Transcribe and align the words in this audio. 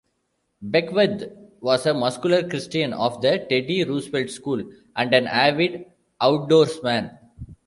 Beckwith 0.63 1.31
was 1.59 1.85
a 1.85 1.93
"muscular 1.93 2.49
Christian" 2.49 2.91
of 2.91 3.21
the 3.21 3.45
Teddy 3.47 3.83
Roosevelt 3.83 4.31
school 4.31 4.63
and 4.95 5.13
an 5.13 5.27
avid 5.27 5.85
outdoorsman. 6.19 7.15